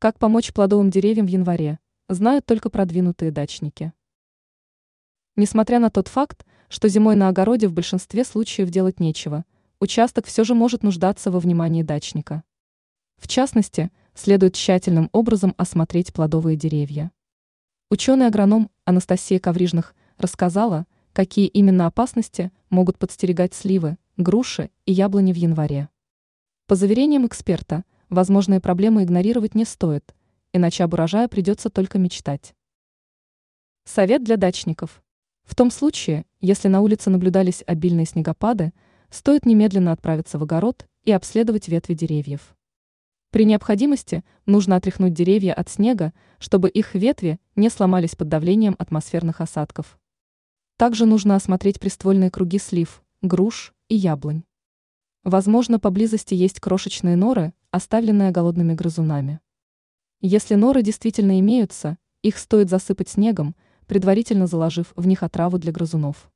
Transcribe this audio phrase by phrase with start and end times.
[0.00, 3.92] Как помочь плодовым деревьям в январе, знают только продвинутые дачники.
[5.34, 9.44] Несмотря на тот факт, что зимой на огороде в большинстве случаев делать нечего,
[9.80, 12.44] участок все же может нуждаться во внимании дачника.
[13.16, 17.10] В частности, следует тщательным образом осмотреть плодовые деревья.
[17.90, 25.88] Ученый-агроном Анастасия Коврижных рассказала, какие именно опасности могут подстерегать сливы, груши и яблони в январе.
[26.68, 30.14] По заверениям эксперта, возможные проблемы игнорировать не стоит,
[30.52, 32.54] иначе об урожае придется только мечтать.
[33.84, 35.02] Совет для дачников.
[35.44, 38.72] В том случае, если на улице наблюдались обильные снегопады,
[39.10, 42.54] стоит немедленно отправиться в огород и обследовать ветви деревьев.
[43.30, 49.40] При необходимости нужно отряхнуть деревья от снега, чтобы их ветви не сломались под давлением атмосферных
[49.40, 49.98] осадков.
[50.78, 54.44] Также нужно осмотреть приствольные круги слив, груш и яблонь.
[55.24, 59.40] Возможно, поблизости есть крошечные норы, оставленные голодными грызунами.
[60.20, 63.54] Если норы действительно имеются, их стоит засыпать снегом,
[63.86, 66.30] предварительно заложив в них отраву для грызунов.